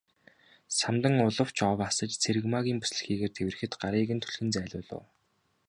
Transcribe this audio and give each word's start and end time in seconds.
Самдан 0.77 1.15
улам 1.25 1.49
ч 1.57 1.57
ов 1.71 1.79
асаж 1.89 2.11
Цэрэгмаагийн 2.23 2.79
бүсэлхийгээр 2.79 3.33
тэврэхэд 3.35 3.73
гарыг 3.81 4.09
нь 4.13 4.21
түлхэн 4.23 4.47
зайлуулав. 4.55 5.03